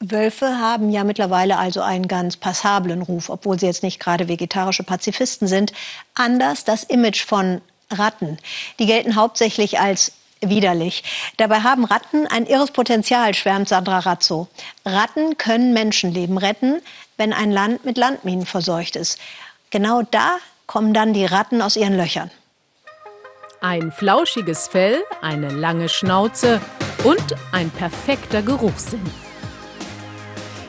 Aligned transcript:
Wölfe 0.00 0.58
haben 0.58 0.90
ja 0.90 1.04
mittlerweile 1.04 1.56
also 1.58 1.80
einen 1.80 2.06
ganz 2.06 2.36
passablen 2.36 3.02
Ruf, 3.02 3.30
obwohl 3.30 3.58
sie 3.58 3.66
jetzt 3.66 3.82
nicht 3.82 3.98
gerade 3.98 4.28
vegetarische 4.28 4.82
Pazifisten 4.82 5.48
sind. 5.48 5.72
Anders 6.14 6.64
das 6.64 6.84
Image 6.84 7.24
von 7.24 7.62
Ratten. 7.90 8.38
Die 8.78 8.86
gelten 8.86 9.16
hauptsächlich 9.16 9.80
als 9.80 10.12
widerlich. 10.40 11.02
Dabei 11.38 11.60
haben 11.60 11.84
Ratten 11.84 12.26
ein 12.26 12.46
irres 12.46 12.70
Potenzial, 12.70 13.32
schwärmt 13.34 13.68
Sandra 13.68 14.00
Razzo. 14.00 14.48
Ratten 14.84 15.38
können 15.38 15.72
Menschenleben 15.72 16.36
retten, 16.36 16.82
wenn 17.16 17.32
ein 17.32 17.50
Land 17.50 17.84
mit 17.84 17.96
Landminen 17.96 18.44
verseucht 18.44 18.96
ist. 18.96 19.18
Genau 19.70 20.02
da 20.02 20.36
kommen 20.66 20.92
dann 20.92 21.14
die 21.14 21.24
Ratten 21.24 21.62
aus 21.62 21.76
ihren 21.76 21.96
Löchern. 21.96 22.30
Ein 23.62 23.90
flauschiges 23.90 24.68
Fell, 24.68 25.02
eine 25.22 25.48
lange 25.48 25.88
Schnauze 25.88 26.60
und 27.02 27.34
ein 27.52 27.70
perfekter 27.70 28.42
Geruchssinn. 28.42 29.25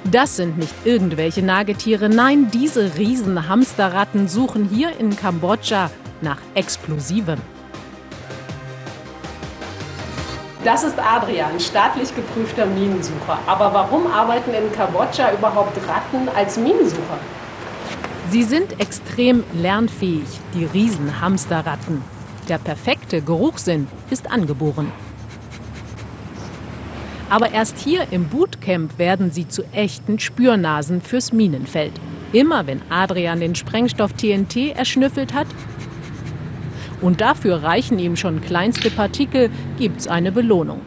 Das 0.09 0.37
sind 0.37 0.57
nicht 0.57 0.73
irgendwelche 0.85 1.43
Nagetiere, 1.43 2.07
nein, 2.07 2.49
diese 2.53 2.95
riesen 2.97 3.49
Hamsterratten 3.49 4.29
suchen 4.29 4.69
hier 4.69 4.97
in 4.97 5.13
Kambodscha 5.13 5.91
nach 6.21 6.37
Explosivem. 6.53 7.39
Das 10.63 10.85
ist 10.85 10.97
Adrian, 10.97 11.59
staatlich 11.59 12.15
geprüfter 12.15 12.65
Minensucher. 12.67 13.37
Aber 13.47 13.73
warum 13.73 14.07
arbeiten 14.07 14.53
in 14.53 14.71
Kambodscha 14.71 15.33
überhaupt 15.33 15.77
Ratten 15.89 16.29
als 16.33 16.57
Minensucher? 16.57 17.19
Sie 18.29 18.43
sind 18.43 18.79
extrem 18.79 19.43
lernfähig, 19.53 20.27
die 20.53 20.65
Riesenhamsterratten. 20.65 22.01
Der 22.47 22.59
perfekte 22.59 23.21
Geruchssinn 23.21 23.89
ist 24.09 24.31
angeboren. 24.31 24.89
Aber 27.29 27.51
erst 27.51 27.77
hier 27.79 28.07
im 28.11 28.29
Bootcamp 28.29 28.97
werden 28.97 29.31
sie 29.31 29.47
zu 29.47 29.63
echten 29.73 30.19
Spürnasen 30.19 31.01
fürs 31.01 31.33
Minenfeld. 31.33 31.93
Immer 32.31 32.67
wenn 32.67 32.81
Adrian 32.89 33.39
den 33.39 33.55
Sprengstoff 33.55 34.13
TNT 34.13 34.75
erschnüffelt 34.75 35.33
hat, 35.33 35.47
und 37.01 37.21
dafür 37.21 37.63
reichen 37.63 37.99
ihm 37.99 38.15
schon 38.15 38.41
kleinste 38.41 38.89
Partikel, 38.89 39.49
gibt's 39.77 40.07
eine 40.07 40.31
Belohnung. 40.31 40.81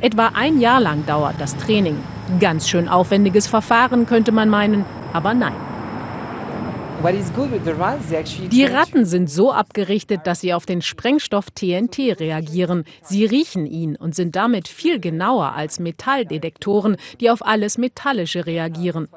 Etwa 0.00 0.32
ein 0.34 0.60
Jahr 0.60 0.80
lang 0.80 1.06
dauert 1.06 1.36
das 1.38 1.56
Training. 1.56 1.96
Ganz 2.40 2.68
schön 2.68 2.88
aufwendiges 2.88 3.46
Verfahren 3.46 4.06
könnte 4.06 4.32
man 4.32 4.48
meinen, 4.48 4.84
aber 5.12 5.34
nein. 5.34 5.54
Die 8.50 8.64
Ratten 8.64 9.04
sind 9.04 9.30
so 9.30 9.52
abgerichtet, 9.52 10.22
dass 10.24 10.40
sie 10.40 10.54
auf 10.54 10.66
den 10.66 10.82
Sprengstoff 10.82 11.50
TNT 11.50 12.20
reagieren. 12.20 12.84
Sie 13.02 13.24
riechen 13.24 13.66
ihn 13.66 13.96
und 13.96 14.14
sind 14.14 14.36
damit 14.36 14.68
viel 14.68 15.00
genauer 15.00 15.52
als 15.52 15.80
Metalldetektoren, 15.80 16.96
die 17.20 17.30
auf 17.30 17.44
alles 17.44 17.78
Metallische 17.78 18.46
reagieren. 18.46 19.08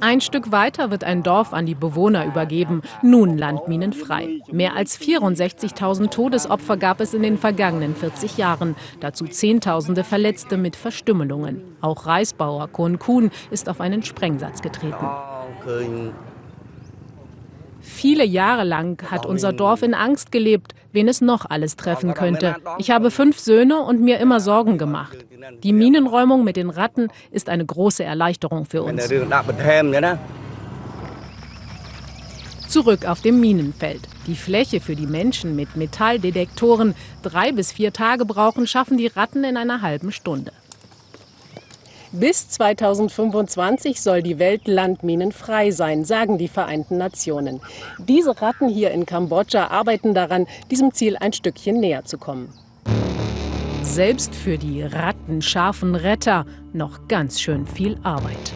Ein 0.00 0.22
Stück 0.22 0.50
weiter 0.50 0.90
wird 0.90 1.04
ein 1.04 1.22
Dorf 1.22 1.52
an 1.52 1.66
die 1.66 1.74
Bewohner 1.74 2.24
übergeben. 2.24 2.80
Nun 3.02 3.36
landminenfrei. 3.36 4.40
Mehr 4.50 4.74
als 4.74 4.98
64.000 4.98 6.08
Todesopfer 6.08 6.78
gab 6.78 7.00
es 7.00 7.12
in 7.12 7.22
den 7.22 7.36
vergangenen 7.36 7.94
40 7.94 8.38
Jahren. 8.38 8.76
Dazu 9.00 9.26
Zehntausende 9.26 10.04
Verletzte 10.04 10.56
mit 10.56 10.74
Verstümmelungen. 10.74 11.62
Auch 11.82 12.06
Reisbauer 12.06 12.68
Kohn 12.68 12.98
Kuhn 12.98 13.30
ist 13.50 13.68
auf 13.68 13.80
einen 13.80 14.02
Sprengsatz 14.02 14.62
getreten. 14.62 15.06
Viele 17.80 18.24
Jahre 18.24 18.64
lang 18.64 19.10
hat 19.10 19.26
unser 19.26 19.52
Dorf 19.52 19.82
in 19.82 19.94
Angst 19.94 20.32
gelebt, 20.32 20.74
wen 20.92 21.08
es 21.08 21.20
noch 21.20 21.46
alles 21.48 21.76
treffen 21.76 22.14
könnte. 22.14 22.56
Ich 22.78 22.90
habe 22.90 23.10
fünf 23.10 23.38
Söhne 23.38 23.80
und 23.80 24.00
mir 24.00 24.18
immer 24.18 24.40
Sorgen 24.40 24.78
gemacht. 24.78 25.16
Die 25.62 25.72
Minenräumung 25.72 26.44
mit 26.44 26.56
den 26.56 26.70
Ratten 26.70 27.08
ist 27.30 27.48
eine 27.48 27.64
große 27.64 28.04
Erleichterung 28.04 28.66
für 28.66 28.82
uns. 28.82 29.08
Zurück 32.68 33.04
auf 33.04 33.20
dem 33.20 33.40
Minenfeld. 33.40 34.02
Die 34.28 34.36
Fläche 34.36 34.80
für 34.80 34.94
die 34.94 35.06
Menschen 35.06 35.56
mit 35.56 35.74
Metalldetektoren 35.76 36.94
drei 37.22 37.50
bis 37.50 37.72
vier 37.72 37.92
Tage 37.92 38.24
brauchen, 38.24 38.66
schaffen 38.68 38.96
die 38.96 39.08
Ratten 39.08 39.42
in 39.42 39.56
einer 39.56 39.82
halben 39.82 40.12
Stunde. 40.12 40.52
Bis 42.12 42.48
2025 42.48 44.00
soll 44.00 44.22
die 44.22 44.40
Welt 44.40 44.66
landminenfrei 44.66 45.70
sein, 45.70 46.04
sagen 46.04 46.38
die 46.38 46.48
Vereinten 46.48 46.96
Nationen. 46.96 47.60
Diese 47.98 48.42
Ratten 48.42 48.68
hier 48.68 48.90
in 48.90 49.06
Kambodscha 49.06 49.68
arbeiten 49.68 50.12
daran, 50.12 50.46
diesem 50.72 50.92
Ziel 50.92 51.16
ein 51.16 51.32
Stückchen 51.32 51.78
näher 51.78 52.04
zu 52.04 52.18
kommen. 52.18 52.52
Selbst 53.82 54.34
für 54.34 54.58
die 54.58 54.82
rattenscharfen 54.82 55.94
Retter 55.94 56.46
noch 56.72 57.06
ganz 57.06 57.40
schön 57.40 57.66
viel 57.66 57.96
Arbeit. 58.02 58.52